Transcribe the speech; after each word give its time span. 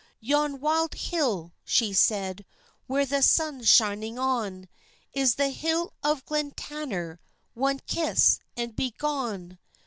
'Yon 0.19 0.59
wild 0.59 0.95
hill,' 0.95 1.53
she 1.63 1.93
said, 1.93 2.43
'Where 2.87 3.05
the 3.05 3.21
sun's 3.21 3.69
shining 3.69 4.17
on, 4.17 4.67
Is 5.13 5.35
the 5.35 5.49
hill 5.49 5.93
of 6.01 6.25
Glentanner,— 6.25 7.19
One 7.53 7.79
kiss, 7.85 8.39
and 8.57 8.75
begone! 8.75 9.59